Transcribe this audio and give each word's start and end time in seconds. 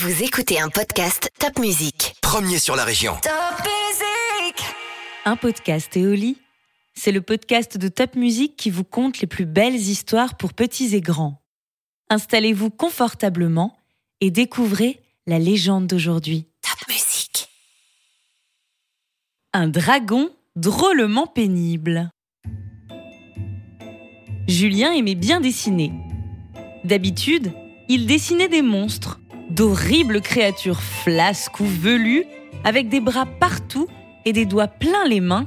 Vous 0.00 0.22
écoutez 0.22 0.60
un 0.60 0.68
podcast 0.68 1.28
Top 1.40 1.58
Music. 1.58 2.14
Premier 2.20 2.60
sur 2.60 2.76
la 2.76 2.84
région. 2.84 3.14
Top 3.20 3.32
Music 3.64 4.64
Un 5.24 5.34
podcast 5.34 5.96
Éoli, 5.96 6.38
c'est 6.94 7.10
le 7.10 7.20
podcast 7.20 7.76
de 7.78 7.88
Top 7.88 8.14
Music 8.14 8.54
qui 8.56 8.70
vous 8.70 8.84
conte 8.84 9.18
les 9.20 9.26
plus 9.26 9.44
belles 9.44 9.74
histoires 9.74 10.36
pour 10.36 10.52
petits 10.52 10.94
et 10.94 11.00
grands. 11.00 11.42
Installez-vous 12.10 12.70
confortablement 12.70 13.76
et 14.20 14.30
découvrez 14.30 15.00
la 15.26 15.40
légende 15.40 15.88
d'aujourd'hui. 15.88 16.46
Top 16.62 16.88
Music. 16.88 17.48
Un 19.52 19.66
dragon 19.66 20.30
drôlement 20.54 21.26
pénible. 21.26 22.08
Julien 24.46 24.92
aimait 24.92 25.16
bien 25.16 25.40
dessiner. 25.40 25.90
D'habitude, 26.84 27.52
il 27.88 28.06
dessinait 28.06 28.48
des 28.48 28.62
monstres, 28.62 29.18
d'horribles 29.50 30.20
créatures 30.20 30.82
flasques 30.82 31.60
ou 31.60 31.64
velues, 31.64 32.24
avec 32.64 32.88
des 32.88 33.00
bras 33.00 33.26
partout 33.26 33.88
et 34.24 34.32
des 34.32 34.44
doigts 34.44 34.68
pleins 34.68 35.06
les 35.06 35.20
mains, 35.20 35.46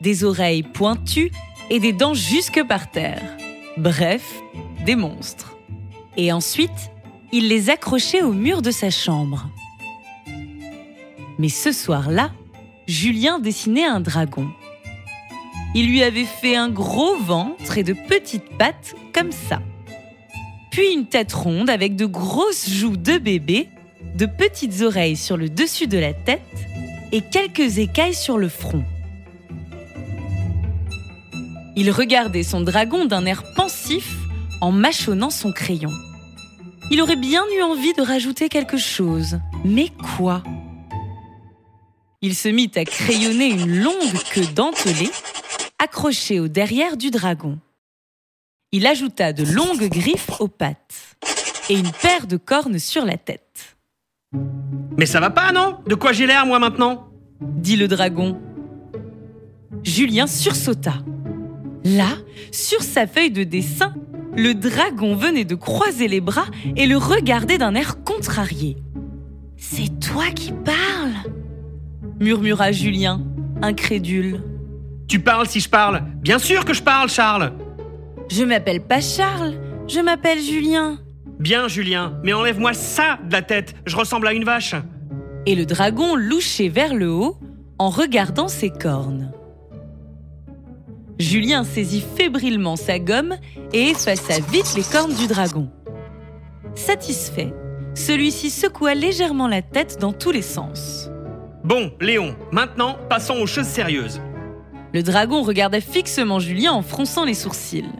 des 0.00 0.24
oreilles 0.24 0.62
pointues 0.62 1.30
et 1.70 1.80
des 1.80 1.92
dents 1.92 2.14
jusque 2.14 2.62
par 2.66 2.90
terre. 2.90 3.36
Bref, 3.76 4.42
des 4.84 4.96
monstres. 4.96 5.56
Et 6.16 6.32
ensuite, 6.32 6.90
il 7.32 7.48
les 7.48 7.70
accrochait 7.70 8.22
au 8.22 8.32
mur 8.32 8.62
de 8.62 8.70
sa 8.70 8.90
chambre. 8.90 9.48
Mais 11.38 11.48
ce 11.48 11.72
soir-là, 11.72 12.32
Julien 12.86 13.38
dessinait 13.38 13.84
un 13.84 14.00
dragon. 14.00 14.48
Il 15.74 15.88
lui 15.88 16.02
avait 16.02 16.24
fait 16.24 16.56
un 16.56 16.70
gros 16.70 17.16
ventre 17.16 17.78
et 17.78 17.84
de 17.84 17.92
petites 17.92 18.56
pattes 18.56 18.94
comme 19.12 19.30
ça. 19.30 19.60
Puis 20.78 20.92
une 20.92 21.06
tête 21.06 21.32
ronde 21.32 21.70
avec 21.70 21.96
de 21.96 22.06
grosses 22.06 22.70
joues 22.70 22.96
de 22.96 23.18
bébé, 23.18 23.68
de 24.14 24.26
petites 24.26 24.80
oreilles 24.80 25.16
sur 25.16 25.36
le 25.36 25.48
dessus 25.48 25.88
de 25.88 25.98
la 25.98 26.12
tête 26.12 26.40
et 27.10 27.20
quelques 27.20 27.78
écailles 27.78 28.14
sur 28.14 28.38
le 28.38 28.48
front. 28.48 28.84
Il 31.74 31.90
regardait 31.90 32.44
son 32.44 32.60
dragon 32.60 33.06
d'un 33.06 33.26
air 33.26 33.42
pensif 33.56 34.18
en 34.60 34.70
mâchonnant 34.70 35.30
son 35.30 35.50
crayon. 35.50 35.90
Il 36.92 37.02
aurait 37.02 37.16
bien 37.16 37.42
eu 37.58 37.62
envie 37.62 37.94
de 37.94 38.02
rajouter 38.02 38.48
quelque 38.48 38.76
chose. 38.76 39.40
Mais 39.64 39.88
quoi? 40.16 40.44
Il 42.22 42.36
se 42.36 42.48
mit 42.48 42.70
à 42.76 42.84
crayonner 42.84 43.48
une 43.48 43.82
longue 43.82 44.22
queue 44.32 44.46
dentelée 44.54 45.10
accrochée 45.80 46.38
au 46.38 46.46
derrière 46.46 46.96
du 46.96 47.10
dragon. 47.10 47.58
Il 48.70 48.86
ajouta 48.86 49.32
de 49.32 49.44
longues 49.44 49.88
griffes 49.88 50.30
aux 50.40 50.48
pattes 50.48 51.16
et 51.70 51.74
une 51.74 51.90
paire 51.90 52.26
de 52.26 52.36
cornes 52.36 52.78
sur 52.78 53.04
la 53.06 53.16
tête. 53.16 53.78
Mais 54.98 55.06
ça 55.06 55.20
va 55.20 55.30
pas, 55.30 55.52
non? 55.52 55.78
De 55.86 55.94
quoi 55.94 56.12
j'ai 56.12 56.26
l'air, 56.26 56.44
moi, 56.44 56.58
maintenant? 56.58 57.08
Dit 57.40 57.76
le 57.76 57.88
dragon. 57.88 58.38
Julien 59.82 60.26
sursauta. 60.26 60.94
Là, 61.84 62.08
sur 62.52 62.82
sa 62.82 63.06
feuille 63.06 63.30
de 63.30 63.44
dessin, 63.44 63.94
le 64.36 64.52
dragon 64.52 65.16
venait 65.16 65.46
de 65.46 65.54
croiser 65.54 66.06
les 66.06 66.20
bras 66.20 66.46
et 66.76 66.86
le 66.86 66.98
regardait 66.98 67.56
d'un 67.56 67.74
air 67.74 68.04
contrarié. 68.04 68.76
C'est 69.56 69.98
toi 69.98 70.26
qui 70.34 70.52
parles 70.52 71.32
murmura 72.20 72.72
Julien, 72.72 73.22
incrédule. 73.62 74.42
Tu 75.06 75.20
parles 75.20 75.46
si 75.46 75.60
je 75.60 75.70
parle 75.70 76.02
Bien 76.20 76.38
sûr 76.38 76.64
que 76.66 76.74
je 76.74 76.82
parle, 76.82 77.08
Charles 77.08 77.52
Je 78.30 78.44
m'appelle 78.44 78.80
pas 78.80 79.00
Charles, 79.00 79.54
je 79.88 80.00
m'appelle 80.00 80.38
Julien. 80.38 80.98
Bien, 81.40 81.66
Julien, 81.68 82.18
mais 82.22 82.32
enlève-moi 82.32 82.74
ça 82.74 83.18
de 83.26 83.32
la 83.32 83.42
tête, 83.42 83.74
je 83.86 83.96
ressemble 83.96 84.26
à 84.28 84.32
une 84.32 84.44
vache 84.44 84.74
Et 85.46 85.54
le 85.54 85.64
dragon 85.64 86.14
louchait 86.14 86.68
vers 86.68 86.94
le 86.94 87.10
haut 87.10 87.36
en 87.78 87.88
regardant 87.88 88.48
ses 88.48 88.70
cornes. 88.70 89.32
Julien 91.18 91.64
saisit 91.64 92.04
fébrilement 92.16 92.76
sa 92.76 92.98
gomme 92.98 93.36
et 93.72 93.90
effaça 93.90 94.40
vite 94.52 94.74
les 94.76 94.82
cornes 94.82 95.14
du 95.14 95.26
dragon. 95.26 95.70
Satisfait, 96.74 97.52
celui-ci 97.94 98.50
secoua 98.50 98.94
légèrement 98.94 99.48
la 99.48 99.62
tête 99.62 99.98
dans 100.00 100.12
tous 100.12 100.30
les 100.30 100.42
sens. 100.42 101.10
Bon, 101.64 101.92
Léon, 102.00 102.36
maintenant, 102.52 102.96
passons 103.08 103.34
aux 103.34 103.46
choses 103.46 103.66
sérieuses. 103.66 104.20
Le 104.94 105.02
dragon 105.02 105.42
regardait 105.42 105.80
fixement 105.80 106.38
Julien 106.38 106.72
en 106.72 106.82
fronçant 106.82 107.24
les 107.24 107.34
sourcils. 107.34 107.90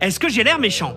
Est-ce 0.00 0.18
que 0.18 0.28
j'ai 0.28 0.44
l'air 0.44 0.58
méchant? 0.58 0.96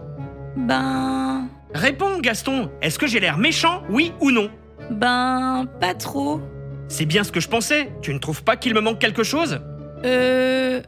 Ben. 0.56 1.48
Réponds, 1.74 2.20
Gaston, 2.20 2.70
est-ce 2.82 3.00
que 3.00 3.08
j'ai 3.08 3.20
l'air 3.20 3.38
méchant, 3.38 3.84
oui 3.90 4.14
ou 4.22 4.32
non? 4.32 4.50
Ben. 4.92 5.66
pas 5.80 5.94
trop. 5.94 6.42
C'est 6.88 7.06
bien 7.06 7.24
ce 7.24 7.32
que 7.32 7.40
je 7.40 7.48
pensais, 7.48 7.92
tu 8.02 8.14
ne 8.14 8.20
trouves 8.20 8.44
pas 8.44 8.56
qu'il 8.56 8.74
me 8.74 8.82
manque 8.82 9.00
quelque 9.00 9.24
chose? 9.24 9.60
Euh. 10.06 10.82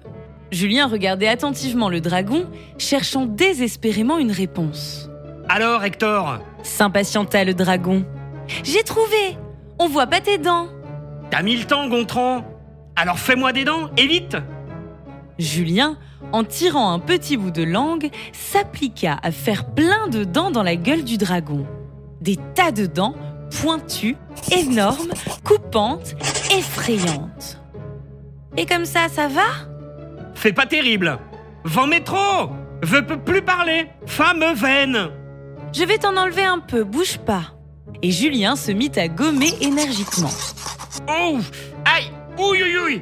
Julien 0.51 0.87
regardait 0.87 1.27
attentivement 1.27 1.89
le 1.89 2.01
dragon, 2.01 2.47
cherchant 2.77 3.25
désespérément 3.25 4.17
une 4.17 4.31
réponse. 4.31 5.09
Alors, 5.49 5.83
Hector, 5.83 6.39
S'impatienta 6.63 7.43
le 7.43 7.53
dragon. 7.53 8.05
J'ai 8.63 8.83
trouvé 8.83 9.37
On 9.79 9.87
voit 9.87 10.07
pas 10.07 10.21
tes 10.21 10.37
dents 10.37 10.67
t'as 11.35 11.41
mis 11.41 11.57
le 11.57 11.65
temps, 11.65 11.87
Gontran 11.89 12.45
Alors 12.95 13.19
fais-moi 13.19 13.51
des 13.51 13.65
dents, 13.65 13.89
et 13.97 14.07
vite 14.07 14.37
Julien, 15.37 15.97
en 16.31 16.43
tirant 16.43 16.91
un 16.91 16.99
petit 16.99 17.37
bout 17.37 17.51
de 17.51 17.63
langue, 17.63 18.09
s'appliqua 18.31 19.17
à 19.21 19.31
faire 19.31 19.65
plein 19.73 20.07
de 20.07 20.23
dents 20.23 20.51
dans 20.51 20.63
la 20.63 20.75
gueule 20.75 21.03
du 21.03 21.17
dragon. 21.17 21.65
Des 22.21 22.37
tas 22.55 22.71
de 22.71 22.85
dents 22.85 23.15
pointues, 23.61 24.17
énormes, 24.51 25.11
coupantes, 25.43 26.15
effrayantes. 26.51 27.59
Et 28.57 28.65
comme 28.65 28.85
ça, 28.85 29.07
ça 29.09 29.27
va? 29.27 29.41
Fais 30.33 30.53
pas 30.53 30.65
terrible 30.65 31.19
Vent 31.63 31.87
métro 31.87 32.17
Veux 32.81 33.05
peut 33.05 33.19
plus 33.19 33.41
parler 33.41 33.87
Femme 34.05 34.43
veine 34.53 35.09
Je 35.73 35.83
vais 35.83 35.97
t'en 35.97 36.15
enlever 36.15 36.43
un 36.43 36.59
peu, 36.59 36.83
bouge 36.83 37.17
pas. 37.17 37.55
Et 38.01 38.11
Julien 38.11 38.55
se 38.55 38.71
mit 38.71 38.91
à 38.97 39.07
gommer 39.07 39.51
énergiquement. 39.61 40.29
Oh 41.09 41.37
Aïe 41.85 42.11
ouille 42.37 43.01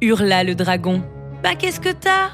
Hurla 0.00 0.44
le 0.44 0.54
dragon. 0.54 1.02
Bah 1.42 1.54
qu'est-ce 1.54 1.80
que 1.80 1.92
t'as? 1.92 2.30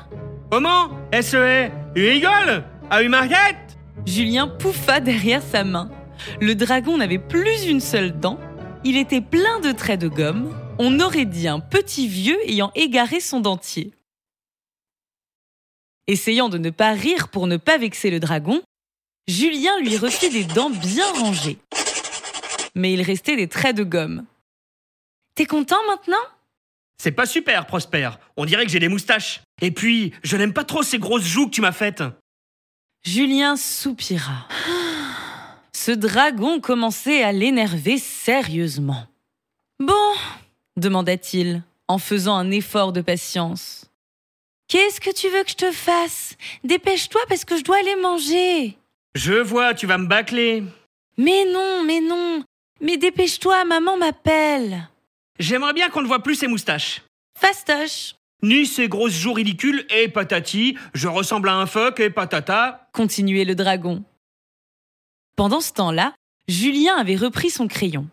Comment? 0.50 0.88
SE 1.12 1.70
Tu 1.94 2.08
rigoles 2.08 2.64
À 2.90 3.02
une 3.02 3.10
marquette 3.10 3.76
Julien 4.06 4.48
pouffa 4.48 5.00
derrière 5.00 5.42
sa 5.42 5.64
main. 5.64 5.90
Le 6.40 6.54
dragon 6.54 6.96
n'avait 6.98 7.18
plus 7.18 7.66
une 7.66 7.80
seule 7.80 8.18
dent. 8.18 8.38
Il 8.84 8.96
était 8.96 9.20
plein 9.20 9.60
de 9.60 9.72
traits 9.72 10.00
de 10.00 10.08
gomme. 10.08 10.54
On 10.78 11.00
aurait 11.00 11.24
dit 11.24 11.48
un 11.48 11.60
petit 11.60 12.08
vieux 12.08 12.38
ayant 12.48 12.70
égaré 12.74 13.20
son 13.20 13.40
dentier. 13.40 13.92
Essayant 16.06 16.48
de 16.48 16.58
ne 16.58 16.70
pas 16.70 16.92
rire 16.92 17.28
pour 17.28 17.46
ne 17.46 17.56
pas 17.56 17.78
vexer 17.78 18.10
le 18.10 18.20
dragon, 18.20 18.62
Julien 19.26 19.78
lui 19.80 19.96
refit 19.96 20.28
des 20.28 20.44
dents 20.44 20.70
bien 20.70 21.10
rangées. 21.12 21.58
Mais 22.74 22.92
il 22.92 23.02
restait 23.02 23.36
des 23.36 23.48
traits 23.48 23.76
de 23.76 23.84
gomme. 23.84 24.24
T'es 25.34 25.46
content 25.46 25.78
maintenant? 25.88 26.16
C'est 26.98 27.12
pas 27.12 27.26
super, 27.26 27.66
Prosper. 27.66 28.10
On 28.36 28.44
dirait 28.44 28.64
que 28.64 28.70
j'ai 28.70 28.78
des 28.78 28.88
moustaches. 28.88 29.42
Et 29.60 29.70
puis, 29.70 30.12
je 30.22 30.36
n'aime 30.36 30.52
pas 30.52 30.64
trop 30.64 30.82
ces 30.82 30.98
grosses 30.98 31.24
joues 31.24 31.46
que 31.46 31.54
tu 31.54 31.60
m'as 31.60 31.72
faites. 31.72 32.02
Julien 33.04 33.56
soupira. 33.56 34.48
Ce 35.72 35.90
dragon 35.90 36.60
commençait 36.60 37.22
à 37.22 37.32
l'énerver 37.32 37.98
sérieusement. 37.98 39.06
Bon, 39.78 40.14
demanda-t-il, 40.76 41.62
en 41.88 41.98
faisant 41.98 42.36
un 42.36 42.50
effort 42.50 42.92
de 42.92 43.02
patience. 43.02 43.84
Qu'est-ce 44.68 45.00
que 45.00 45.12
tu 45.12 45.28
veux 45.28 45.42
que 45.44 45.50
je 45.50 45.56
te 45.56 45.72
fasse? 45.72 46.36
Dépêche-toi 46.62 47.20
parce 47.28 47.44
que 47.44 47.58
je 47.58 47.64
dois 47.64 47.78
aller 47.78 47.96
manger. 47.96 48.78
Je 49.14 49.34
vois, 49.34 49.74
tu 49.74 49.86
vas 49.86 49.98
me 49.98 50.06
bâcler. 50.06 50.62
Mais 51.18 51.44
non, 51.52 51.82
mais 51.84 52.00
non. 52.00 52.42
Mais 52.80 52.96
dépêche-toi, 52.96 53.64
maman 53.64 53.96
m'appelle. 53.96 54.88
J'aimerais 55.38 55.72
bien 55.72 55.88
qu'on 55.90 56.02
ne 56.02 56.06
voit 56.06 56.22
plus 56.22 56.36
ces 56.36 56.46
moustaches. 56.46 57.02
Fastoche, 57.38 58.14
Ni 58.42 58.66
ces 58.66 58.88
grosses 58.88 59.14
joues 59.14 59.32
ridicules 59.32 59.86
et 59.90 60.08
patati, 60.08 60.76
je 60.92 61.08
ressemble 61.08 61.48
à 61.48 61.54
un 61.54 61.66
phoque 61.66 61.98
et 62.00 62.10
patata. 62.10 62.88
continuait 62.92 63.44
le 63.44 63.54
dragon. 63.54 64.04
Pendant 65.36 65.60
ce 65.60 65.72
temps-là, 65.72 66.14
Julien 66.46 66.94
avait 66.96 67.16
repris 67.16 67.50
son 67.50 67.66
crayon. 67.66 68.06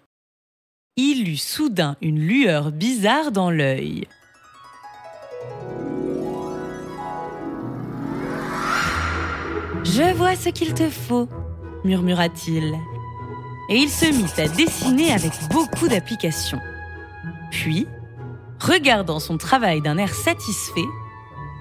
Il 0.95 1.29
eut 1.29 1.37
soudain 1.37 1.95
une 2.01 2.19
lueur 2.19 2.71
bizarre 2.71 3.31
dans 3.31 3.51
l'œil. 3.51 4.07
Je 9.83 10.13
vois 10.13 10.35
ce 10.35 10.49
qu'il 10.49 10.73
te 10.73 10.89
faut, 10.89 11.27
murmura-t-il. 11.83 12.73
Et 13.69 13.75
il 13.77 13.89
se 13.89 14.05
mit 14.05 14.43
à 14.43 14.47
dessiner 14.47 15.11
avec 15.13 15.31
beaucoup 15.49 15.87
d'application. 15.87 16.59
Puis, 17.51 17.87
regardant 18.59 19.19
son 19.19 19.37
travail 19.37 19.81
d'un 19.81 19.97
air 19.97 20.13
satisfait, 20.13 20.87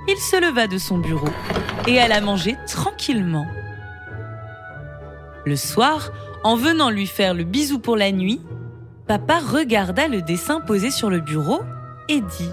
il 0.09 0.17
se 0.17 0.41
leva 0.41 0.67
de 0.67 0.79
son 0.79 0.99
bureau 0.99 1.29
et 1.87 2.01
alla 2.01 2.21
manger 2.21 2.57
tranquillement. 2.67 3.47
Le 5.45 5.57
soir, 5.57 6.11
En 6.43 6.57
venant 6.57 6.89
lui 6.89 7.07
faire 7.07 7.35
le 7.35 7.45
bisou 7.45 7.79
pour 7.79 7.99
la 7.99 8.13
nuit, 8.13 8.41
papa 9.07 9.41
regarda 9.41 10.09
le 10.09 10.23
dessin 10.23 10.61
posé 10.61 10.91
sur 10.91 11.11
le 11.11 11.21
bureau 11.21 11.61
et 12.09 12.23
dit 12.23 12.51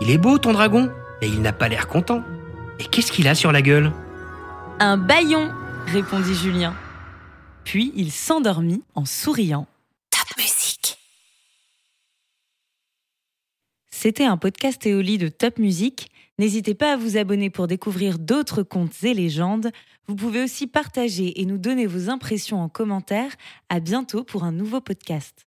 Il 0.00 0.10
est 0.10 0.16
beau 0.16 0.38
ton 0.38 0.54
dragon, 0.54 0.90
mais 1.20 1.28
il 1.28 1.42
n'a 1.42 1.52
pas 1.52 1.68
l'air 1.68 1.88
content. 1.88 2.22
Et 2.78 2.84
qu'est-ce 2.84 3.12
qu'il 3.12 3.28
a 3.28 3.34
sur 3.34 3.52
la 3.52 3.60
gueule? 3.60 3.92
Un 4.78 4.96
baillon, 4.96 5.50
répondit 5.86 6.34
Julien. 6.34 6.74
Puis 7.64 7.92
il 7.96 8.10
s'endormit 8.12 8.82
en 8.94 9.04
souriant. 9.04 9.66
Top 10.10 10.38
musique. 10.38 10.98
C'était 14.06 14.24
un 14.24 14.36
podcast 14.36 14.86
Éoli 14.86 15.18
de 15.18 15.26
Top 15.26 15.58
Music. 15.58 16.12
N'hésitez 16.38 16.74
pas 16.74 16.92
à 16.92 16.96
vous 16.96 17.16
abonner 17.16 17.50
pour 17.50 17.66
découvrir 17.66 18.20
d'autres 18.20 18.62
contes 18.62 19.02
et 19.02 19.14
légendes. 19.14 19.72
Vous 20.06 20.14
pouvez 20.14 20.44
aussi 20.44 20.68
partager 20.68 21.40
et 21.40 21.44
nous 21.44 21.58
donner 21.58 21.86
vos 21.86 22.08
impressions 22.08 22.60
en 22.62 22.68
commentaire. 22.68 23.32
À 23.68 23.80
bientôt 23.80 24.22
pour 24.22 24.44
un 24.44 24.52
nouveau 24.52 24.80
podcast. 24.80 25.44